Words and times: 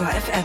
Detektor 0.00 0.08
FM. 0.08 0.44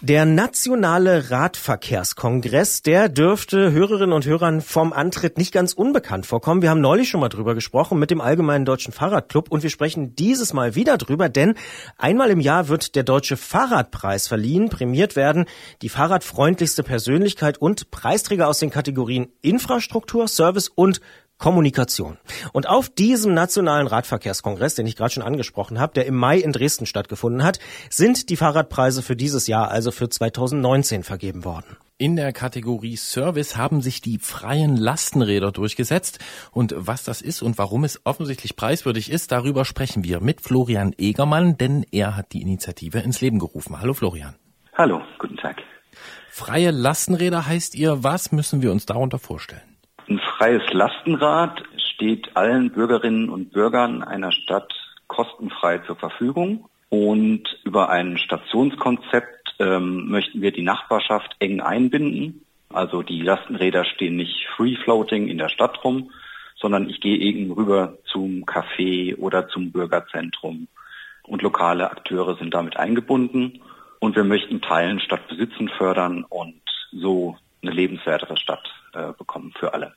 Der 0.00 0.26
Nationale 0.26 1.30
Radverkehrskongress, 1.30 2.82
der 2.82 3.08
dürfte 3.08 3.72
Hörerinnen 3.72 4.12
und 4.12 4.26
Hörern 4.26 4.60
vom 4.60 4.92
Antritt 4.92 5.38
nicht 5.38 5.52
ganz 5.52 5.72
unbekannt 5.72 6.26
vorkommen. 6.26 6.60
Wir 6.60 6.68
haben 6.68 6.82
neulich 6.82 7.08
schon 7.08 7.20
mal 7.20 7.30
drüber 7.30 7.54
gesprochen 7.54 7.98
mit 7.98 8.10
dem 8.10 8.20
Allgemeinen 8.20 8.66
Deutschen 8.66 8.92
Fahrradclub 8.92 9.50
und 9.50 9.62
wir 9.62 9.70
sprechen 9.70 10.14
dieses 10.14 10.52
Mal 10.52 10.74
wieder 10.74 10.98
drüber, 10.98 11.30
denn 11.30 11.54
einmal 11.96 12.28
im 12.30 12.40
Jahr 12.40 12.68
wird 12.68 12.96
der 12.96 13.02
Deutsche 13.02 13.38
Fahrradpreis 13.38 14.28
verliehen, 14.28 14.68
prämiert 14.68 15.16
werden 15.16 15.46
die 15.80 15.88
fahrradfreundlichste 15.88 16.82
Persönlichkeit 16.82 17.56
und 17.56 17.90
Preisträger 17.90 18.48
aus 18.48 18.58
den 18.58 18.70
Kategorien 18.70 19.28
Infrastruktur, 19.40 20.28
Service 20.28 20.68
und 20.68 21.00
Kommunikation. 21.38 22.18
Und 22.52 22.68
auf 22.68 22.88
diesem 22.88 23.34
nationalen 23.34 23.86
Radverkehrskongress, 23.86 24.74
den 24.74 24.86
ich 24.86 24.96
gerade 24.96 25.12
schon 25.12 25.22
angesprochen 25.22 25.78
habe, 25.78 25.94
der 25.94 26.06
im 26.06 26.14
Mai 26.14 26.38
in 26.38 26.52
Dresden 26.52 26.86
stattgefunden 26.86 27.42
hat, 27.42 27.58
sind 27.90 28.30
die 28.30 28.36
Fahrradpreise 28.36 29.02
für 29.02 29.16
dieses 29.16 29.46
Jahr, 29.46 29.70
also 29.70 29.90
für 29.90 30.08
2019, 30.08 31.02
vergeben 31.02 31.44
worden. 31.44 31.76
In 31.96 32.16
der 32.16 32.32
Kategorie 32.32 32.96
Service 32.96 33.56
haben 33.56 33.80
sich 33.80 34.00
die 34.00 34.18
freien 34.18 34.76
Lastenräder 34.76 35.52
durchgesetzt. 35.52 36.18
Und 36.50 36.74
was 36.76 37.04
das 37.04 37.22
ist 37.22 37.40
und 37.40 37.56
warum 37.56 37.84
es 37.84 38.00
offensichtlich 38.04 38.56
preiswürdig 38.56 39.10
ist, 39.10 39.30
darüber 39.30 39.64
sprechen 39.64 40.02
wir 40.02 40.20
mit 40.20 40.40
Florian 40.40 40.92
Egermann, 40.98 41.56
denn 41.56 41.86
er 41.92 42.16
hat 42.16 42.32
die 42.32 42.42
Initiative 42.42 42.98
ins 42.98 43.20
Leben 43.20 43.38
gerufen. 43.38 43.80
Hallo 43.80 43.94
Florian. 43.94 44.34
Hallo, 44.76 45.02
guten 45.20 45.36
Tag. 45.36 45.62
Freie 46.30 46.72
Lastenräder 46.72 47.46
heißt 47.46 47.76
ihr, 47.76 48.02
was 48.02 48.32
müssen 48.32 48.60
wir 48.60 48.72
uns 48.72 48.86
darunter 48.86 49.20
vorstellen? 49.20 49.73
Freies 50.36 50.62
Lastenrad 50.72 51.62
steht 51.76 52.36
allen 52.36 52.72
Bürgerinnen 52.72 53.28
und 53.28 53.52
Bürgern 53.52 54.02
einer 54.02 54.32
Stadt 54.32 54.72
kostenfrei 55.06 55.78
zur 55.78 55.94
Verfügung. 55.94 56.68
Und 56.88 57.44
über 57.62 57.88
ein 57.88 58.18
Stationskonzept 58.18 59.54
ähm, 59.60 60.08
möchten 60.08 60.42
wir 60.42 60.50
die 60.50 60.62
Nachbarschaft 60.62 61.36
eng 61.38 61.60
einbinden. 61.60 62.44
Also 62.68 63.02
die 63.02 63.22
Lastenräder 63.22 63.84
stehen 63.84 64.16
nicht 64.16 64.48
free 64.56 64.74
floating 64.82 65.28
in 65.28 65.38
der 65.38 65.48
Stadt 65.48 65.84
rum, 65.84 66.10
sondern 66.56 66.90
ich 66.90 67.00
gehe 67.00 67.18
eben 67.18 67.52
rüber 67.52 67.98
zum 68.10 68.44
Café 68.44 69.16
oder 69.16 69.46
zum 69.48 69.70
Bürgerzentrum. 69.70 70.66
Und 71.22 71.42
lokale 71.42 71.90
Akteure 71.90 72.36
sind 72.36 72.54
damit 72.54 72.76
eingebunden. 72.76 73.60
Und 74.00 74.16
wir 74.16 74.24
möchten 74.24 74.60
Teilen 74.60 74.98
statt 74.98 75.28
Besitzen 75.28 75.68
fördern 75.68 76.24
und 76.28 76.60
so 76.90 77.36
eine 77.62 77.70
lebenswertere 77.70 78.36
Stadt 78.36 78.68
äh, 78.94 79.12
bekommen 79.16 79.52
für 79.58 79.72
alle. 79.72 79.94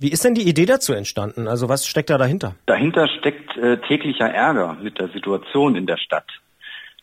Wie 0.00 0.12
ist 0.12 0.24
denn 0.24 0.34
die 0.34 0.48
Idee 0.48 0.66
dazu 0.66 0.92
entstanden? 0.92 1.48
Also 1.48 1.68
was 1.68 1.86
steckt 1.86 2.10
da 2.10 2.18
dahinter? 2.18 2.54
Dahinter 2.66 3.08
steckt 3.08 3.56
äh, 3.56 3.78
täglicher 3.78 4.28
Ärger 4.28 4.76
mit 4.80 5.00
der 5.00 5.08
Situation 5.08 5.74
in 5.74 5.86
der 5.86 5.96
Stadt 5.96 6.26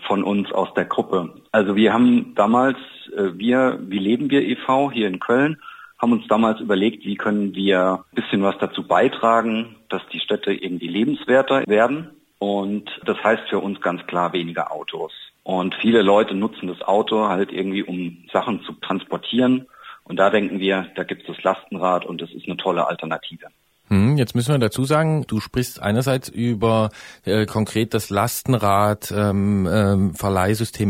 von 0.08 0.24
uns 0.24 0.50
aus 0.54 0.74
der 0.76 0.86
Gruppe. 0.86 1.34
Also 1.52 1.76
wir 1.76 1.92
haben 1.92 2.34
damals, 2.36 2.78
äh, 3.16 3.38
wir, 3.38 3.80
wie 3.82 4.00
leben 4.00 4.30
wir 4.30 4.48
e.V. 4.48 4.92
hier 4.92 5.08
in 5.10 5.20
Köln, 5.20 5.58
haben 6.00 6.14
uns 6.14 6.26
damals 6.30 6.62
überlegt, 6.62 7.06
wie 7.06 7.16
können 7.16 7.54
wir 7.54 8.06
ein 8.12 8.16
bisschen 8.16 8.44
was 8.44 8.58
dazu 8.60 8.84
beitragen, 8.84 9.76
dass 9.90 10.02
die 10.14 10.20
Städte 10.22 10.54
irgendwie 10.54 10.88
lebenswerter 10.88 11.68
werden. 11.68 12.12
Und 12.40 12.90
das 13.06 13.22
heißt 13.22 13.50
für 13.50 13.60
uns 13.60 13.82
ganz 13.82 14.06
klar 14.08 14.32
weniger 14.32 14.72
Autos. 14.72 15.12
Und 15.44 15.76
viele 15.76 16.02
Leute 16.02 16.34
nutzen 16.34 16.68
das 16.68 16.82
Auto 16.82 17.28
halt 17.28 17.52
irgendwie, 17.52 17.84
um 17.84 18.26
Sachen 18.32 18.62
zu 18.64 18.72
transportieren 18.74 19.68
und 20.06 20.18
da 20.18 20.30
denken 20.30 20.60
wir, 20.60 20.88
da 20.96 21.04
gibt 21.04 21.28
es 21.28 21.36
das 21.36 21.44
Lastenrad 21.44 22.06
und 22.06 22.22
das 22.22 22.32
ist 22.32 22.48
eine 22.48 22.58
tolle 22.58 22.88
Alternative. 22.88 23.48
Hm, 23.88 24.18
jetzt 24.18 24.34
müssen 24.34 24.52
wir 24.52 24.58
dazu 24.58 24.84
sagen, 24.84 25.26
du 25.28 25.40
sprichst 25.40 25.80
einerseits 25.80 26.28
über 26.30 26.90
äh, 27.24 27.46
konkret 27.46 27.94
das 27.94 28.10
Lastenrad 28.10 29.12
ähm, 29.16 29.68
ähm, 29.72 30.14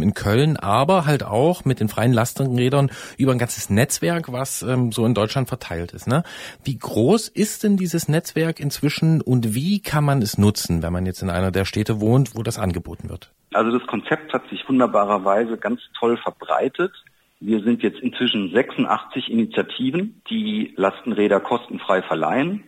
in 0.02 0.14
Köln, 0.14 0.56
aber 0.56 1.06
halt 1.06 1.24
auch 1.24 1.66
mit 1.66 1.82
den 1.82 1.90
freien 1.90 2.14
Lastenrädern 2.14 2.90
über 3.18 3.34
ein 3.34 3.38
ganzes 3.38 3.70
Netzwerk, 3.70 4.32
was 4.32 4.62
ähm, 4.62 4.94
so 4.94 5.06
in 5.06 5.14
Deutschland 5.14 5.50
verteilt 5.50 5.92
ist. 5.92 6.08
Ne? 6.08 6.24
Wie 6.64 6.78
groß 6.78 7.28
ist 7.28 7.66
denn 7.66 7.76
dieses 7.76 8.08
Netzwerk 8.08 8.62
inzwischen 8.62 9.22
und 9.22 9.54
wie 9.54 9.82
kann 9.82 10.06
man 10.06 10.22
es 10.22 10.38
nutzen, 10.38 10.82
wenn 10.82 10.94
man 10.94 11.06
jetzt 11.06 11.22
in 11.22 11.30
einer 11.30 11.52
der 11.52 11.66
Städte 11.66 12.00
wohnt, 12.00 12.36
wo 12.36 12.44
das 12.44 12.58
angeboten 12.58 13.10
wird? 13.10 13.34
Also 13.54 13.78
das 13.78 13.86
Konzept 13.88 14.32
hat 14.34 14.48
sich 14.50 14.68
wunderbarerweise 14.70 15.58
ganz 15.58 15.82
toll 16.00 16.18
verbreitet. 16.18 16.94
Wir 17.40 17.62
sind 17.64 17.84
jetzt 17.84 18.00
inzwischen 18.00 18.52
86 18.52 19.30
Initiativen, 19.30 20.22
die 20.30 20.74
Lastenräder 20.78 21.40
kostenfrei 21.40 22.02
verleihen. 22.02 22.64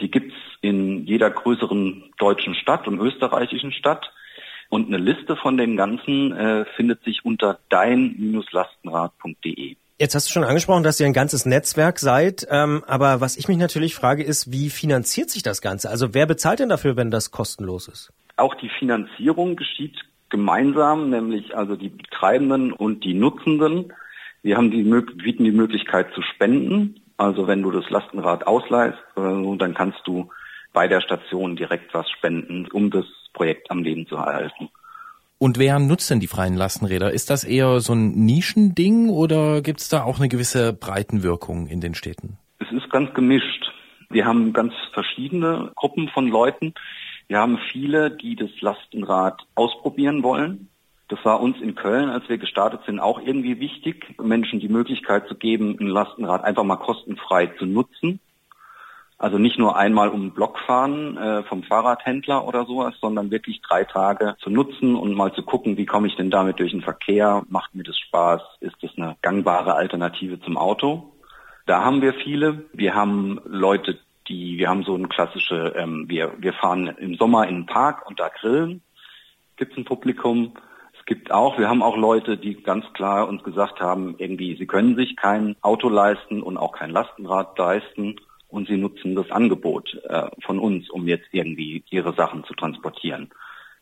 Die 0.00 0.10
gibt's 0.10 0.34
in 0.60 1.06
jeder 1.06 1.30
größeren 1.30 2.12
deutschen 2.18 2.54
Stadt 2.54 2.86
und 2.86 3.00
österreichischen 3.00 3.72
Stadt. 3.72 4.12
Und 4.68 4.88
eine 4.88 4.98
Liste 4.98 5.36
von 5.36 5.56
den 5.56 5.76
ganzen 5.76 6.32
äh, 6.32 6.64
findet 6.76 7.04
sich 7.04 7.24
unter 7.24 7.60
dein-lastenrad.de. 7.68 9.76
Jetzt 9.98 10.14
hast 10.14 10.28
du 10.28 10.32
schon 10.32 10.44
angesprochen, 10.44 10.82
dass 10.82 11.00
ihr 11.00 11.06
ein 11.06 11.14
ganzes 11.14 11.46
Netzwerk 11.46 11.98
seid, 11.98 12.46
ähm, 12.50 12.84
aber 12.86 13.22
was 13.22 13.38
ich 13.38 13.48
mich 13.48 13.56
natürlich 13.56 13.94
frage, 13.94 14.22
ist, 14.22 14.52
wie 14.52 14.68
finanziert 14.68 15.30
sich 15.30 15.42
das 15.42 15.62
Ganze? 15.62 15.88
Also 15.88 16.12
wer 16.12 16.26
bezahlt 16.26 16.60
denn 16.60 16.68
dafür, 16.68 16.96
wenn 16.96 17.10
das 17.10 17.30
kostenlos 17.30 17.88
ist? 17.88 18.12
Auch 18.36 18.54
die 18.56 18.68
Finanzierung 18.78 19.56
geschieht 19.56 19.96
gemeinsam, 20.30 21.10
nämlich 21.10 21.56
also 21.56 21.76
die 21.76 21.88
Betreibenden 21.88 22.72
und 22.72 23.04
die 23.04 23.14
Nutzenden. 23.14 23.92
Wir 24.42 24.56
haben 24.56 24.70
die, 24.70 24.82
bieten 24.82 25.44
die 25.44 25.52
Möglichkeit 25.52 26.12
zu 26.14 26.22
spenden. 26.22 27.00
Also 27.16 27.46
wenn 27.46 27.62
du 27.62 27.70
das 27.70 27.88
Lastenrad 27.90 28.46
ausleihst, 28.46 28.98
äh, 29.16 29.56
dann 29.56 29.74
kannst 29.74 30.00
du 30.04 30.30
bei 30.72 30.88
der 30.88 31.00
Station 31.00 31.56
direkt 31.56 31.94
was 31.94 32.10
spenden, 32.10 32.68
um 32.72 32.90
das 32.90 33.06
Projekt 33.32 33.70
am 33.70 33.82
Leben 33.82 34.06
zu 34.06 34.16
erhalten. 34.16 34.68
Und 35.38 35.58
wer 35.58 35.78
nutzt 35.78 36.10
denn 36.10 36.20
die 36.20 36.28
freien 36.28 36.54
Lastenräder? 36.54 37.12
Ist 37.12 37.28
das 37.28 37.44
eher 37.44 37.80
so 37.80 37.92
ein 37.92 38.12
Nischending 38.24 39.10
oder 39.10 39.60
gibt 39.60 39.80
es 39.80 39.88
da 39.88 40.02
auch 40.02 40.18
eine 40.18 40.28
gewisse 40.28 40.72
Breitenwirkung 40.72 41.66
in 41.66 41.80
den 41.80 41.94
Städten? 41.94 42.38
Es 42.58 42.72
ist 42.72 42.90
ganz 42.90 43.12
gemischt. 43.14 43.70
Wir 44.08 44.24
haben 44.24 44.52
ganz 44.52 44.72
verschiedene 44.94 45.72
Gruppen 45.76 46.08
von 46.08 46.28
Leuten. 46.28 46.72
Wir 47.28 47.38
haben 47.38 47.58
viele, 47.72 48.10
die 48.10 48.36
das 48.36 48.50
Lastenrad 48.60 49.46
ausprobieren 49.54 50.22
wollen. 50.22 50.68
Das 51.08 51.24
war 51.24 51.40
uns 51.40 51.60
in 51.60 51.74
Köln, 51.74 52.10
als 52.10 52.28
wir 52.28 52.38
gestartet 52.38 52.80
sind, 52.86 52.98
auch 52.98 53.20
irgendwie 53.20 53.60
wichtig, 53.60 54.16
Menschen 54.20 54.60
die 54.60 54.68
Möglichkeit 54.68 55.28
zu 55.28 55.36
geben, 55.36 55.76
ein 55.80 55.86
Lastenrad 55.86 56.44
einfach 56.44 56.64
mal 56.64 56.76
kostenfrei 56.76 57.46
zu 57.58 57.66
nutzen. 57.66 58.20
Also 59.18 59.38
nicht 59.38 59.58
nur 59.58 59.76
einmal 59.76 60.10
um 60.10 60.20
den 60.20 60.34
Block 60.34 60.58
fahren 60.58 61.16
äh, 61.16 61.42
vom 61.44 61.62
Fahrradhändler 61.62 62.46
oder 62.46 62.66
sowas, 62.66 62.94
sondern 63.00 63.30
wirklich 63.30 63.62
drei 63.62 63.84
Tage 63.84 64.36
zu 64.40 64.50
nutzen 64.50 64.94
und 64.94 65.14
mal 65.14 65.32
zu 65.32 65.42
gucken, 65.42 65.78
wie 65.78 65.86
komme 65.86 66.06
ich 66.08 66.16
denn 66.16 66.30
damit 66.30 66.58
durch 66.58 66.72
den 66.72 66.82
Verkehr, 66.82 67.42
macht 67.48 67.74
mir 67.74 67.84
das 67.84 67.96
Spaß, 67.98 68.42
ist 68.60 68.76
das 68.82 68.90
eine 68.96 69.16
gangbare 69.22 69.74
Alternative 69.74 70.38
zum 70.40 70.58
Auto. 70.58 71.14
Da 71.64 71.82
haben 71.82 72.02
wir 72.02 72.12
viele. 72.12 72.66
Wir 72.74 72.94
haben 72.94 73.40
Leute, 73.46 73.98
die, 74.28 74.58
wir 74.58 74.68
haben 74.68 74.82
so 74.82 74.94
ein 74.94 75.08
klassische, 75.08 75.74
ähm, 75.76 76.06
wir, 76.08 76.34
wir 76.38 76.52
fahren 76.52 76.88
im 76.98 77.14
Sommer 77.14 77.48
in 77.48 77.56
den 77.56 77.66
Park 77.66 78.06
und 78.08 78.20
da 78.20 78.28
grillen. 78.28 78.82
Gibt 79.56 79.72
es 79.72 79.78
ein 79.78 79.84
Publikum 79.84 80.52
gibt 81.06 81.30
auch, 81.30 81.56
wir 81.56 81.68
haben 81.68 81.82
auch 81.82 81.96
Leute, 81.96 82.36
die 82.36 82.60
ganz 82.62 82.84
klar 82.92 83.28
uns 83.28 83.42
gesagt 83.44 83.80
haben, 83.80 84.16
irgendwie, 84.18 84.56
sie 84.56 84.66
können 84.66 84.96
sich 84.96 85.16
kein 85.16 85.56
Auto 85.62 85.88
leisten 85.88 86.42
und 86.42 86.56
auch 86.56 86.72
kein 86.72 86.90
Lastenrad 86.90 87.56
leisten 87.56 88.16
und 88.48 88.66
sie 88.66 88.76
nutzen 88.76 89.14
das 89.14 89.30
Angebot 89.30 89.94
äh, 90.08 90.28
von 90.44 90.58
uns, 90.58 90.90
um 90.90 91.06
jetzt 91.06 91.28
irgendwie 91.30 91.84
ihre 91.90 92.12
Sachen 92.14 92.44
zu 92.44 92.54
transportieren. 92.54 93.30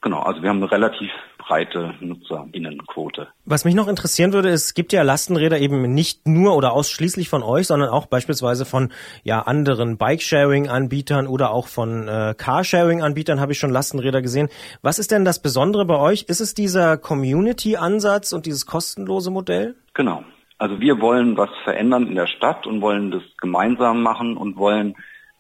Genau, 0.05 0.21
also 0.21 0.43
wir 0.43 0.51
haben 0.51 0.59
eine 0.59 0.71
relativ 0.71 1.11
breite 1.39 1.95
Nutzerinnenquote. 2.01 3.29
Was 3.47 3.65
mich 3.65 3.75
noch 3.75 3.89
interessieren 3.89 4.35
würde, 4.35 4.51
es 4.51 4.75
gibt 4.75 4.93
ja 4.93 5.01
Lastenräder 5.01 5.59
eben 5.59 5.95
nicht 5.95 6.27
nur 6.27 6.55
oder 6.57 6.75
ausschließlich 6.75 7.31
von 7.31 7.43
euch, 7.43 7.69
sondern 7.69 7.89
auch 7.89 8.05
beispielsweise 8.05 8.67
von 8.67 8.93
ja 9.23 9.41
anderen 9.41 9.97
Bikesharing-Anbietern 9.97 11.27
oder 11.27 11.53
auch 11.53 11.69
von 11.69 12.07
äh, 12.07 12.35
Carsharing-Anbietern 12.37 13.41
habe 13.41 13.53
ich 13.53 13.59
schon 13.59 13.71
Lastenräder 13.71 14.21
gesehen. 14.21 14.51
Was 14.83 14.99
ist 14.99 15.11
denn 15.11 15.25
das 15.25 15.41
Besondere 15.41 15.87
bei 15.87 15.97
euch? 15.97 16.25
Ist 16.25 16.43
es 16.43 16.53
dieser 16.53 16.99
Community-Ansatz 16.99 18.35
und 18.35 18.45
dieses 18.45 18.67
kostenlose 18.67 19.31
Modell? 19.31 19.75
Genau. 19.95 20.23
Also 20.59 20.81
wir 20.81 21.01
wollen 21.01 21.39
was 21.39 21.49
verändern 21.65 22.09
in 22.09 22.15
der 22.15 22.27
Stadt 22.27 22.67
und 22.67 22.83
wollen 22.83 23.11
das 23.11 23.23
gemeinsam 23.41 24.03
machen 24.03 24.37
und 24.37 24.57
wollen 24.57 24.97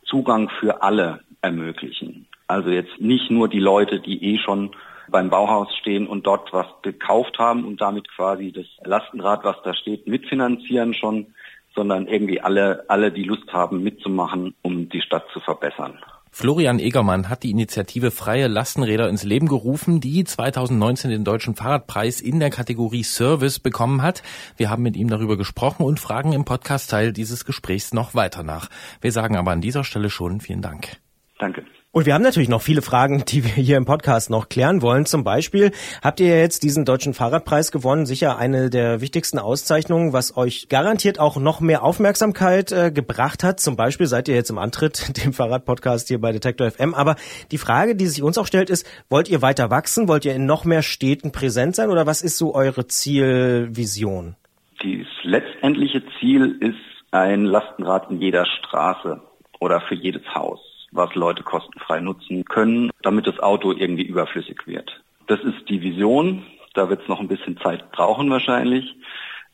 Zugang 0.07 0.49
für 0.59 0.83
alle 0.83 1.21
ermöglichen. 1.43 2.29
Also 2.47 2.71
jetzt 2.71 3.01
nicht 3.01 3.31
nur 3.31 3.49
die 3.49 3.61
Leute, 3.61 4.01
die 4.01 4.23
eh 4.35 4.39
schon 4.39 4.75
beim 5.09 5.31
Bauhaus 5.31 5.69
stehen 5.77 6.07
und 6.07 6.27
dort 6.27 6.53
was 6.53 6.67
gekauft 6.83 7.39
haben 7.39 7.65
und 7.65 7.81
damit 7.81 8.09
quasi 8.11 8.53
das 8.53 8.67
Lastenrad, 8.85 9.45
was 9.45 9.57
da 9.63 9.75
steht, 9.75 10.07
mitfinanzieren 10.07 10.95
schon, 10.95 11.35
sondern 11.75 12.07
irgendwie 12.07 12.41
alle, 12.41 12.85
alle, 12.89 13.13
die 13.13 13.25
Lust 13.25 13.53
haben, 13.53 13.83
mitzumachen, 13.83 14.55
um 14.63 14.89
die 14.89 15.01
Stadt 15.01 15.25
zu 15.33 15.41
verbessern. 15.41 15.99
Florian 16.31 16.81
Egermann 16.81 17.29
hat 17.29 17.45
die 17.45 17.53
Initiative 17.53 18.11
Freie 18.11 18.49
Lastenräder 18.49 19.09
ins 19.09 19.23
Leben 19.23 19.47
gerufen, 19.47 20.01
die 20.01 20.25
2019 20.25 21.11
den 21.13 21.23
Deutschen 21.23 21.55
Fahrradpreis 21.55 22.21
in 22.21 22.41
der 22.41 22.51
Kategorie 22.51 23.05
Service 23.05 23.61
bekommen 23.61 24.03
hat. 24.03 24.25
Wir 24.57 24.69
haben 24.69 24.83
mit 24.83 24.97
ihm 24.97 25.09
darüber 25.09 25.37
gesprochen 25.37 25.85
und 25.85 26.01
fragen 26.01 26.33
im 26.33 26.45
Podcast-Teil 26.45 27.13
dieses 27.13 27.45
Gesprächs 27.45 27.93
noch 27.93 28.17
weiter 28.17 28.43
nach. 28.43 28.69
Wir 29.01 29.13
sagen 29.13 29.37
aber 29.37 29.53
an 29.53 29.61
dieser 29.61 29.85
Stelle 29.85 30.11
schon 30.11 30.41
vielen 30.41 30.61
Dank. 30.61 30.97
Danke. 31.39 31.65
Und 31.95 32.07
wir 32.07 32.15
haben 32.15 32.23
natürlich 32.23 32.49
noch 32.49 32.61
viele 32.61 32.83
Fragen, 32.83 33.23
die 33.29 33.45
wir 33.45 33.53
hier 33.53 33.77
im 33.77 33.85
Podcast 33.85 34.29
noch 34.29 34.49
klären 34.49 34.83
wollen. 34.83 35.07
Zum 35.07 35.23
Beispiel 35.23 35.71
habt 36.03 36.19
ihr 36.19 36.41
jetzt 36.41 36.65
diesen 36.65 36.85
deutschen 36.85 37.15
Fahrradpreis 37.15 37.71
gewonnen, 37.71 38.05
sicher 38.05 38.37
eine 38.37 38.69
der 38.69 39.01
wichtigsten 39.01 39.39
Auszeichnungen, 39.39 40.13
was 40.13 40.37
euch 40.37 40.69
garantiert 40.69 41.21
auch 41.21 41.37
noch 41.37 41.61
mehr 41.61 41.85
Aufmerksamkeit 41.85 42.73
äh, 42.73 42.91
gebracht 42.91 43.45
hat. 43.45 43.61
Zum 43.61 43.77
Beispiel 43.77 44.09
seid 44.09 44.27
ihr 44.27 44.35
jetzt 44.35 44.51
im 44.51 44.59
Antritt 44.59 45.17
dem 45.25 45.33
Fahrradpodcast 45.33 46.09
hier 46.09 46.21
bei 46.21 46.33
Detektor 46.33 46.69
FM. 46.69 46.95
Aber 46.95 47.15
die 47.53 47.59
Frage, 47.59 47.95
die 47.95 48.07
sich 48.07 48.25
uns 48.25 48.39
auch 48.39 48.47
stellt, 48.47 48.71
ist, 48.71 48.85
wollt 49.09 49.29
ihr 49.29 49.41
weiter 49.41 49.71
wachsen? 49.71 50.09
Wollt 50.09 50.25
ihr 50.25 50.35
in 50.35 50.47
noch 50.47 50.65
mehr 50.65 50.83
Städten 50.83 51.31
präsent 51.31 51.77
sein? 51.77 51.91
Oder 51.91 52.09
was 52.09 52.23
ist 52.23 52.39
so 52.39 52.57
eure 52.57 52.89
Zielvision? 52.89 54.35
Das 54.81 55.07
letztendliche 55.23 56.03
Ziel 56.19 56.57
ist 56.59 56.75
ein 57.13 57.45
Lastenrad 57.45 58.11
in 58.11 58.21
jeder 58.21 58.47
Straße 58.47 59.21
oder 59.61 59.81
für 59.83 59.95
jedes 59.95 60.25
Haus 60.35 60.74
was 60.95 61.15
Leute 61.15 61.43
kostenfrei 61.43 62.01
nutzen 62.01 62.45
können, 62.45 62.91
damit 63.03 63.27
das 63.27 63.39
Auto 63.41 63.73
irgendwie 63.73 64.05
überflüssig 64.05 64.67
wird. 64.67 65.03
Das 65.27 65.41
ist 65.41 65.69
die 65.69 65.83
Vision. 65.83 66.45
Da 66.75 66.89
wird 66.89 67.03
es 67.03 67.09
noch 67.09 67.21
ein 67.21 67.29
bisschen 67.29 67.59
Zeit 67.59 67.91
brauchen 67.93 68.31
wahrscheinlich. 68.31 68.97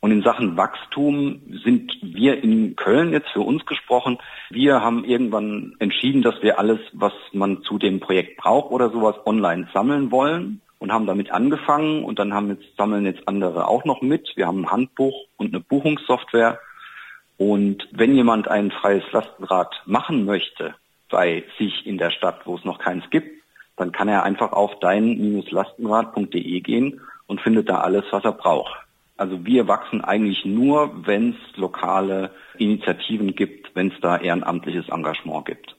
Und 0.01 0.13
in 0.13 0.23
Sachen 0.23 0.57
Wachstum 0.57 1.43
sind 1.63 1.93
wir 2.01 2.43
in 2.43 2.75
Köln 2.75 3.13
jetzt 3.13 3.29
für 3.31 3.43
uns 3.43 3.67
gesprochen. 3.67 4.19
Wir 4.49 4.81
haben 4.81 5.05
irgendwann 5.05 5.75
entschieden, 5.79 6.23
dass 6.23 6.43
wir 6.43 6.59
alles, 6.59 6.81
was 6.93 7.13
man 7.33 7.63
zu 7.63 7.79
dem 7.79 8.01
Projekt 8.01 8.39
braucht 8.39 8.71
oder 8.71 8.91
sowas 8.91 9.17
online 9.27 9.69
sammeln 9.75 10.11
wollen 10.11 10.63
und 10.79 10.91
haben 10.91 11.07
damit 11.07 11.31
angefangen 11.31 12.05
und 12.05 12.19
dann 12.19 12.33
haben 12.33 12.49
jetzt, 12.49 12.77
sammeln 12.79 13.05
jetzt 13.05 13.29
andere 13.29 13.69
auch 13.69 13.85
noch 13.85 14.01
mit. 14.01 14.33
Wir 14.37 14.47
haben 14.47 14.63
ein 14.63 14.71
Handbuch 14.71 15.27
und 15.37 15.49
eine 15.49 15.61
Buchungssoftware. 15.61 16.59
Und 17.37 17.87
wenn 17.93 18.15
jemand 18.15 18.49
ein 18.49 18.71
freies 18.71 19.05
Lastenrad 19.13 19.83
machen 19.85 20.25
möchte, 20.25 20.75
bei 21.11 21.45
sich 21.59 21.87
in 21.87 21.99
der 21.99 22.11
Stadt, 22.11 22.41
wo 22.47 22.57
es 22.57 22.65
noch 22.65 22.79
keins 22.79 23.05
gibt, 23.11 23.43
dann 23.77 23.93
kann 23.93 24.09
er 24.09 24.23
einfach 24.23 24.53
auf 24.53 24.79
dein-lastenrad.de 24.81 26.61
gehen 26.61 27.01
und 27.27 27.41
findet 27.41 27.69
da 27.69 27.81
alles, 27.81 28.05
was 28.11 28.25
er 28.25 28.33
braucht. 28.33 28.75
Also 29.17 29.45
wir 29.45 29.69
wachsen 29.69 30.03
eigentlich 30.03 30.45
nur, 30.45 31.07
wenn 31.07 31.31
es 31.31 31.57
lokale 31.57 32.31
Initiativen 32.57 33.35
gibt, 33.35 33.75
wenn 33.75 33.89
es 33.89 34.01
da 34.01 34.17
ehrenamtliches 34.17 34.89
Engagement 34.89 35.45
gibt. 35.45 35.77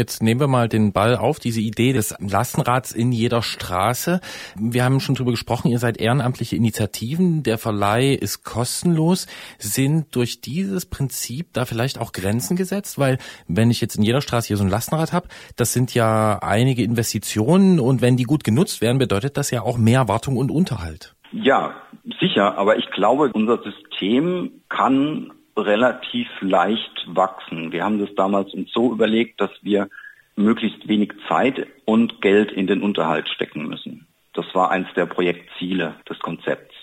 Jetzt 0.00 0.22
nehmen 0.22 0.40
wir 0.40 0.46
mal 0.46 0.66
den 0.66 0.94
Ball 0.94 1.14
auf, 1.14 1.38
diese 1.40 1.60
Idee 1.60 1.92
des 1.92 2.14
Lastenrads 2.20 2.92
in 2.92 3.12
jeder 3.12 3.42
Straße. 3.42 4.22
Wir 4.58 4.82
haben 4.82 4.98
schon 4.98 5.14
drüber 5.14 5.32
gesprochen, 5.32 5.70
ihr 5.70 5.78
seid 5.78 6.00
ehrenamtliche 6.00 6.56
Initiativen, 6.56 7.42
der 7.42 7.58
Verleih 7.58 8.14
ist 8.14 8.42
kostenlos. 8.42 9.26
Sind 9.58 10.16
durch 10.16 10.40
dieses 10.40 10.86
Prinzip 10.86 11.48
da 11.52 11.66
vielleicht 11.66 12.00
auch 12.00 12.12
Grenzen 12.12 12.56
gesetzt? 12.56 12.98
Weil 12.98 13.18
wenn 13.46 13.70
ich 13.70 13.82
jetzt 13.82 13.96
in 13.96 14.02
jeder 14.02 14.22
Straße 14.22 14.48
hier 14.48 14.56
so 14.56 14.64
ein 14.64 14.70
Lastenrad 14.70 15.12
habe, 15.12 15.28
das 15.56 15.74
sind 15.74 15.92
ja 15.92 16.38
einige 16.38 16.82
Investitionen 16.82 17.78
und 17.78 18.00
wenn 18.00 18.16
die 18.16 18.24
gut 18.24 18.42
genutzt 18.42 18.80
werden, 18.80 18.96
bedeutet 18.96 19.36
das 19.36 19.50
ja 19.50 19.60
auch 19.60 19.76
mehr 19.76 20.08
Wartung 20.08 20.38
und 20.38 20.50
Unterhalt. 20.50 21.14
Ja, 21.30 21.74
sicher, 22.20 22.56
aber 22.56 22.78
ich 22.78 22.90
glaube, 22.90 23.32
unser 23.34 23.62
System 23.62 24.62
kann 24.70 25.30
relativ 25.60 26.28
leicht 26.40 27.06
wachsen. 27.06 27.72
Wir 27.72 27.84
haben 27.84 27.98
das 27.98 28.14
damals 28.14 28.52
uns 28.54 28.70
so 28.72 28.92
überlegt, 28.92 29.40
dass 29.40 29.50
wir 29.62 29.88
möglichst 30.36 30.88
wenig 30.88 31.12
Zeit 31.28 31.66
und 31.84 32.20
Geld 32.20 32.52
in 32.52 32.66
den 32.66 32.82
Unterhalt 32.82 33.28
stecken 33.28 33.66
müssen. 33.66 34.06
Das 34.32 34.46
war 34.54 34.70
eins 34.70 34.88
der 34.96 35.06
Projektziele 35.06 35.96
des 36.08 36.18
Konzepts. 36.20 36.74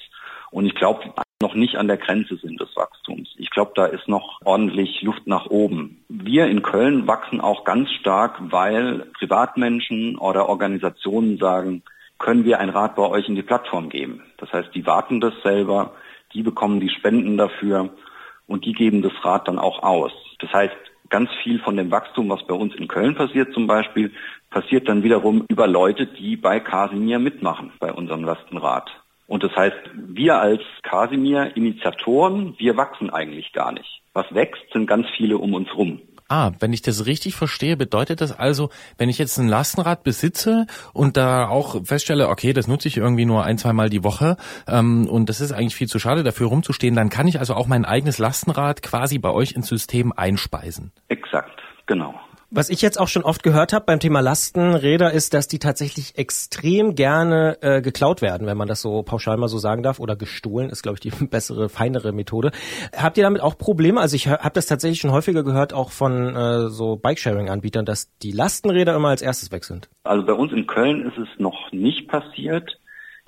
Und 0.51 0.65
ich 0.65 0.75
glaube, 0.75 1.13
noch 1.41 1.53
nicht 1.53 1.75
an 1.75 1.87
der 1.87 1.97
Grenze 1.97 2.35
sind 2.37 2.59
des 2.59 2.75
Wachstums. 2.75 3.29
Ich 3.37 3.49
glaube, 3.51 3.71
da 3.75 3.85
ist 3.85 4.07
noch 4.07 4.39
ordentlich 4.43 5.01
Luft 5.01 5.27
nach 5.27 5.45
oben. 5.47 6.03
Wir 6.09 6.47
in 6.47 6.63
Köln 6.63 7.07
wachsen 7.07 7.41
auch 7.41 7.63
ganz 7.63 7.91
stark, 7.91 8.37
weil 8.39 9.05
Privatmenschen 9.17 10.17
oder 10.17 10.49
Organisationen 10.49 11.37
sagen, 11.37 11.83
können 12.17 12.45
wir 12.45 12.59
ein 12.59 12.69
Rad 12.69 12.95
bei 12.95 13.03
euch 13.03 13.29
in 13.29 13.35
die 13.35 13.43
Plattform 13.43 13.89
geben. 13.89 14.23
Das 14.37 14.51
heißt, 14.51 14.73
die 14.73 14.85
warten 14.87 15.21
das 15.21 15.33
selber, 15.43 15.93
die 16.33 16.41
bekommen 16.41 16.79
die 16.79 16.89
Spenden 16.89 17.37
dafür 17.37 17.89
und 18.47 18.65
die 18.65 18.73
geben 18.73 19.01
das 19.01 19.13
Rad 19.23 19.47
dann 19.47 19.59
auch 19.59 19.83
aus. 19.83 20.11
Das 20.39 20.51
heißt, 20.51 20.75
ganz 21.09 21.29
viel 21.43 21.59
von 21.59 21.77
dem 21.77 21.91
Wachstum, 21.91 22.29
was 22.29 22.45
bei 22.47 22.53
uns 22.53 22.75
in 22.75 22.87
Köln 22.87 23.15
passiert 23.15 23.53
zum 23.53 23.67
Beispiel, 23.67 24.11
passiert 24.49 24.87
dann 24.87 25.03
wiederum 25.03 25.45
über 25.49 25.67
Leute, 25.67 26.07
die 26.07 26.35
bei 26.35 26.59
Casimir 26.59 27.19
mitmachen, 27.19 27.71
bei 27.79 27.91
unserem 27.91 28.23
Lastenrad. 28.23 28.89
Und 29.27 29.43
das 29.43 29.55
heißt, 29.55 29.77
wir 29.93 30.39
als 30.39 30.61
Casimir-Initiatoren, 30.83 32.55
wir 32.57 32.77
wachsen 32.77 33.09
eigentlich 33.09 33.51
gar 33.51 33.73
nicht. 33.73 34.01
Was 34.13 34.33
wächst, 34.33 34.63
sind 34.71 34.87
ganz 34.87 35.07
viele 35.17 35.37
um 35.37 35.53
uns 35.53 35.73
rum. 35.75 36.01
Ah, 36.29 36.51
wenn 36.59 36.73
ich 36.73 36.81
das 36.81 37.05
richtig 37.05 37.35
verstehe, 37.35 37.77
bedeutet 37.77 38.19
das 38.19 38.37
also, 38.37 38.69
wenn 38.97 39.07
ich 39.07 39.17
jetzt 39.17 39.37
ein 39.37 39.47
Lastenrad 39.47 40.03
besitze 40.03 40.67
und 40.93 41.15
da 41.15 41.47
auch 41.47 41.85
feststelle, 41.85 42.27
okay, 42.27 42.51
das 42.51 42.67
nutze 42.67 42.89
ich 42.89 42.97
irgendwie 42.97 43.25
nur 43.25 43.45
ein, 43.45 43.57
zwei 43.57 43.71
Mal 43.71 43.89
die 43.89 44.03
Woche 44.03 44.35
ähm, 44.67 45.07
und 45.07 45.29
das 45.29 45.39
ist 45.39 45.53
eigentlich 45.53 45.75
viel 45.75 45.87
zu 45.87 45.99
schade, 45.99 46.23
dafür 46.23 46.47
rumzustehen, 46.47 46.95
dann 46.95 47.09
kann 47.09 47.27
ich 47.27 47.39
also 47.39 47.53
auch 47.53 47.67
mein 47.67 47.85
eigenes 47.85 48.17
Lastenrad 48.17 48.81
quasi 48.81 49.19
bei 49.19 49.31
euch 49.31 49.53
ins 49.53 49.67
System 49.67 50.11
einspeisen. 50.11 50.91
Exakt, 51.07 51.61
genau. 51.85 52.19
Was 52.49 52.69
ich 52.69 52.81
jetzt 52.81 52.97
auch 52.97 53.09
schon 53.09 53.23
oft 53.23 53.43
gehört 53.43 53.73
habe 53.73 53.83
beim 53.83 53.99
Thema 53.99 54.21
Lastenräder 54.21 55.11
ist, 55.11 55.33
dass 55.33 55.49
die 55.49 55.59
tatsächlich 55.59 56.17
extrem 56.17 56.95
gerne 56.95 57.57
äh, 57.59 57.81
geklaut 57.81 58.21
werden, 58.21 58.47
wenn 58.47 58.55
man 58.55 58.69
das 58.69 58.81
so 58.81 59.03
pauschal 59.03 59.35
mal 59.35 59.49
so 59.49 59.57
sagen 59.57 59.83
darf, 59.83 59.99
oder 59.99 60.15
gestohlen 60.15 60.69
ist, 60.69 60.81
glaube 60.81 60.95
ich, 60.95 61.01
die 61.01 61.25
bessere, 61.25 61.67
feinere 61.67 62.13
Methode. 62.13 62.51
Habt 62.95 63.17
ihr 63.17 63.25
damit 63.25 63.41
auch 63.41 63.57
Probleme? 63.57 63.99
Also 63.99 64.15
ich 64.15 64.29
habe 64.29 64.53
das 64.53 64.65
tatsächlich 64.65 65.01
schon 65.01 65.11
häufiger 65.11 65.43
gehört, 65.43 65.73
auch 65.73 65.91
von 65.91 66.37
äh, 66.37 66.69
so 66.69 66.95
Bikesharing-Anbietern, 66.95 67.83
dass 67.83 68.15
die 68.19 68.31
Lastenräder 68.31 68.95
immer 68.95 69.09
als 69.09 69.21
erstes 69.21 69.51
weg 69.51 69.65
sind. 69.65 69.89
Also 70.05 70.25
bei 70.25 70.33
uns 70.33 70.53
in 70.53 70.67
Köln 70.67 71.05
ist 71.05 71.17
es 71.17 71.27
noch 71.39 71.73
nicht 71.73 72.07
passiert. 72.07 72.79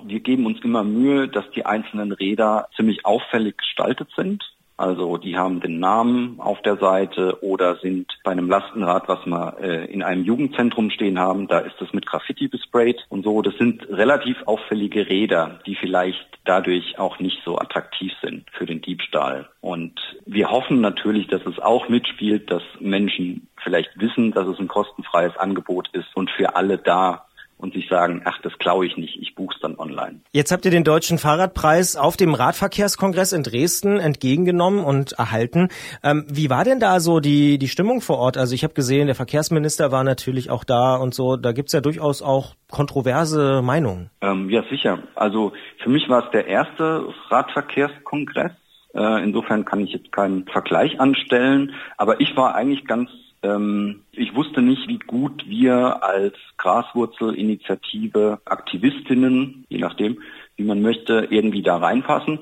Wir 0.02 0.20
geben 0.20 0.46
uns 0.46 0.64
immer 0.64 0.82
Mühe, 0.82 1.28
dass 1.28 1.44
die 1.54 1.66
einzelnen 1.66 2.12
Räder 2.12 2.70
ziemlich 2.74 3.04
auffällig 3.04 3.58
gestaltet 3.58 4.08
sind. 4.16 4.49
Also 4.80 5.18
die 5.18 5.36
haben 5.36 5.60
den 5.60 5.78
Namen 5.78 6.40
auf 6.40 6.62
der 6.62 6.78
Seite 6.78 7.36
oder 7.42 7.76
sind 7.76 8.06
bei 8.24 8.30
einem 8.30 8.48
Lastenrad, 8.48 9.08
was 9.08 9.26
wir 9.26 9.58
äh, 9.60 9.84
in 9.92 10.02
einem 10.02 10.24
Jugendzentrum 10.24 10.88
stehen 10.90 11.18
haben, 11.18 11.48
da 11.48 11.58
ist 11.58 11.74
das 11.80 11.92
mit 11.92 12.06
Graffiti 12.06 12.48
besprayt 12.48 13.04
und 13.10 13.22
so. 13.22 13.42
Das 13.42 13.54
sind 13.58 13.86
relativ 13.90 14.38
auffällige 14.46 15.06
Räder, 15.06 15.60
die 15.66 15.74
vielleicht 15.74 16.26
dadurch 16.46 16.98
auch 16.98 17.18
nicht 17.18 17.42
so 17.44 17.58
attraktiv 17.58 18.10
sind 18.22 18.46
für 18.52 18.64
den 18.64 18.80
Diebstahl. 18.80 19.50
Und 19.60 20.00
wir 20.24 20.50
hoffen 20.50 20.80
natürlich, 20.80 21.26
dass 21.26 21.44
es 21.44 21.58
auch 21.58 21.90
mitspielt, 21.90 22.50
dass 22.50 22.62
Menschen 22.78 23.48
vielleicht 23.62 24.00
wissen, 24.00 24.32
dass 24.32 24.46
es 24.46 24.58
ein 24.58 24.68
kostenfreies 24.68 25.36
Angebot 25.36 25.90
ist 25.92 26.16
und 26.16 26.30
für 26.30 26.56
alle 26.56 26.78
da 26.78 27.26
und 27.60 27.74
sich 27.74 27.88
sagen, 27.88 28.22
ach, 28.24 28.38
das 28.42 28.56
klaue 28.58 28.86
ich 28.86 28.96
nicht, 28.96 29.16
ich 29.20 29.34
buche 29.34 29.54
es 29.54 29.60
dann 29.60 29.78
online. 29.78 30.20
Jetzt 30.32 30.50
habt 30.50 30.64
ihr 30.64 30.70
den 30.70 30.84
Deutschen 30.84 31.18
Fahrradpreis 31.18 31.96
auf 31.96 32.16
dem 32.16 32.34
Radverkehrskongress 32.34 33.32
in 33.32 33.42
Dresden 33.42 33.98
entgegengenommen 33.98 34.82
und 34.82 35.12
erhalten. 35.12 35.68
Ähm, 36.02 36.24
wie 36.28 36.50
war 36.50 36.64
denn 36.64 36.80
da 36.80 37.00
so 37.00 37.20
die, 37.20 37.58
die 37.58 37.68
Stimmung 37.68 38.00
vor 38.00 38.18
Ort? 38.18 38.36
Also 38.36 38.54
ich 38.54 38.64
habe 38.64 38.74
gesehen, 38.74 39.06
der 39.06 39.14
Verkehrsminister 39.14 39.92
war 39.92 40.04
natürlich 40.04 40.50
auch 40.50 40.64
da 40.64 40.96
und 40.96 41.14
so. 41.14 41.36
Da 41.36 41.52
gibt's 41.52 41.72
ja 41.72 41.80
durchaus 41.80 42.22
auch 42.22 42.54
kontroverse 42.70 43.60
Meinungen. 43.62 44.10
Ähm, 44.22 44.48
ja, 44.48 44.62
sicher. 44.70 45.00
Also 45.14 45.52
für 45.82 45.90
mich 45.90 46.08
war 46.08 46.24
es 46.24 46.30
der 46.30 46.46
erste 46.46 47.06
Radverkehrskongress. 47.28 48.52
Äh, 48.94 49.22
insofern 49.22 49.64
kann 49.64 49.80
ich 49.80 49.92
jetzt 49.92 50.10
keinen 50.12 50.46
Vergleich 50.46 50.98
anstellen. 51.00 51.74
Aber 51.96 52.20
ich 52.20 52.36
war 52.36 52.54
eigentlich 52.54 52.86
ganz 52.86 53.10
ähm, 53.42 54.02
ich 54.12 54.34
wusste 54.34 54.62
nicht, 54.62 54.86
wie 54.88 54.98
gut 54.98 55.46
wir 55.46 56.02
als 56.02 56.34
Graswurzelinitiative 56.58 58.40
Aktivistinnen, 58.44 59.64
je 59.68 59.78
nachdem, 59.78 60.20
wie 60.56 60.64
man 60.64 60.82
möchte, 60.82 61.28
irgendwie 61.30 61.62
da 61.62 61.76
reinpassen. 61.78 62.38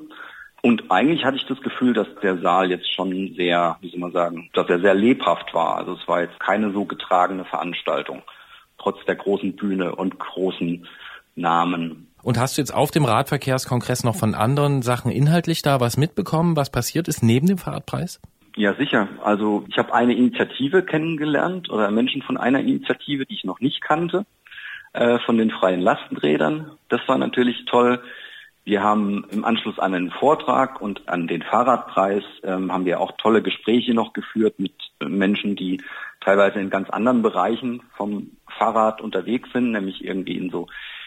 Und 0.61 0.90
eigentlich 0.90 1.25
hatte 1.25 1.37
ich 1.37 1.47
das 1.47 1.61
Gefühl, 1.61 1.93
dass 1.93 2.09
der 2.21 2.38
Saal 2.38 2.71
jetzt 2.71 2.93
schon 2.93 3.35
sehr, 3.37 3.76
wie 3.81 3.90
soll 3.90 4.00
man 4.00 4.12
sagen, 4.12 4.50
dass 4.55 4.69
er 4.69 4.81
sehr 4.81 4.95
lebhaft 4.95 5.55
war. 5.55 5.76
Also 5.76 5.95
es 5.95 6.09
war 6.09 6.23
jetzt 6.23 6.40
keine 6.40 6.73
so 6.73 6.85
getragene 6.85 7.45
Veranstaltung, 7.45 8.23
trotz 8.76 9.05
der 9.07 9.14
großen 9.14 9.55
Bühne 9.55 9.95
und 9.95 10.19
großen 10.19 10.87
Namen. 11.37 12.09
Und 12.25 12.38
hast 12.38 12.57
du 12.57 12.61
jetzt 12.61 12.75
auf 12.75 12.90
dem 12.90 13.05
Radverkehrskongress 13.05 14.02
noch 14.02 14.17
von 14.17 14.35
anderen 14.35 14.83
Sachen 14.83 15.12
inhaltlich 15.12 15.62
da 15.62 15.78
was 15.78 15.97
mitbekommen, 15.97 16.57
was 16.57 16.71
passiert 16.71 17.07
ist 17.07 17.23
neben 17.23 17.47
dem 17.47 17.59
Fahrradpreis? 17.59 18.21
Ja, 18.59 18.75
sicher. 18.75 19.07
Also 19.23 19.65
ich 19.69 19.79
habe 19.79 19.95
eine 19.95 20.15
Initiative 20.15 20.83
kennengelernt 20.83 21.71
oder 21.71 21.93
Menschen 21.93 22.23
von 22.23 22.37
einer 22.37 22.59
Initiative, 22.59 23.25
die 23.25 23.35
ich 23.35 23.45
noch 23.45 23.61
nicht 23.61 23.81
kannte, 23.81 24.27
äh, 24.95 25.21
von 25.21 25.38
den 25.38 25.53
freien 25.53 25.81
Lastenrädern. 25.81 26.73
Das 26.88 27.00
war 27.07 27.19
natürlich 27.19 27.67
toll. 27.67 28.03
Wir 28.65 28.83
haben 28.83 29.25
im 29.31 29.45
Anschluss 29.45 29.79
an 29.79 29.95
einen 29.95 30.11
Vortrag 30.11 30.81
und 30.81 31.09
an 31.09 31.29
den 31.29 31.43
Fahrradpreis 31.43 32.25
ähm, 32.43 32.73
haben 32.73 32.85
wir 32.85 32.99
auch 32.99 33.12
tolle 33.12 33.43
Gespräche 33.43 33.95
noch 33.95 34.12
geführt 34.12 34.59
mit 34.59 34.75
Menschen, 35.00 35.55
die 35.55 35.81
teilweise 36.21 36.59
in 36.59 36.69
ganz 36.69 36.91
anderen 36.91 37.23
Bereichen 37.23 37.83
vom 37.97 38.33
Fahrrad 38.59 39.00
unterwegs 39.00 39.50
sind, 39.53 39.71
nämlich 39.71 40.05
irgendwie 40.05 40.37
in 40.37 40.50
so 40.50 40.67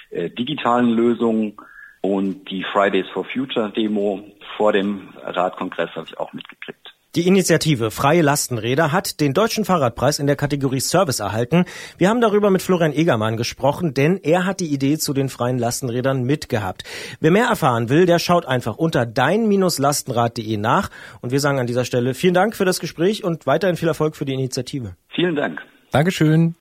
äh, 0.09 0.29
digitalen 0.29 0.89
Lösungen. 0.89 1.57
Und 1.99 2.49
die 2.49 2.63
Fridays 2.63 3.09
for 3.09 3.25
Future 3.25 3.69
Demo 3.71 4.23
vor 4.55 4.71
dem 4.71 5.09
Radkongress 5.21 5.89
habe 5.97 6.07
ich 6.07 6.17
auch 6.17 6.31
mitgekriegt. 6.31 6.95
Die 7.13 7.27
Initiative 7.27 7.91
Freie 7.91 8.21
Lastenräder 8.21 8.93
hat 8.93 9.19
den 9.19 9.33
Deutschen 9.33 9.65
Fahrradpreis 9.65 10.17
in 10.17 10.27
der 10.27 10.37
Kategorie 10.37 10.79
Service 10.79 11.19
erhalten. 11.19 11.65
Wir 11.97 12.07
haben 12.07 12.21
darüber 12.21 12.49
mit 12.49 12.61
Florian 12.61 12.93
Egermann 12.93 13.35
gesprochen, 13.35 13.93
denn 13.93 14.15
er 14.23 14.45
hat 14.45 14.61
die 14.61 14.73
Idee 14.73 14.97
zu 14.97 15.13
den 15.13 15.27
freien 15.27 15.59
Lastenrädern 15.59 16.23
mitgehabt. 16.23 16.85
Wer 17.19 17.31
mehr 17.31 17.47
erfahren 17.47 17.89
will, 17.89 18.05
der 18.05 18.17
schaut 18.17 18.45
einfach 18.45 18.77
unter 18.77 19.05
dein-lastenrad.de 19.05 20.55
nach. 20.55 20.89
Und 21.19 21.33
wir 21.33 21.41
sagen 21.41 21.59
an 21.59 21.67
dieser 21.67 21.83
Stelle 21.83 22.13
vielen 22.13 22.33
Dank 22.33 22.55
für 22.55 22.63
das 22.63 22.79
Gespräch 22.79 23.25
und 23.25 23.45
weiterhin 23.45 23.75
viel 23.75 23.89
Erfolg 23.89 24.15
für 24.15 24.23
die 24.23 24.33
Initiative. 24.33 24.95
Vielen 25.13 25.35
Dank. 25.35 25.59
Dankeschön. 25.91 26.55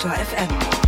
Detektor 0.00 0.24
FM. 0.24 0.79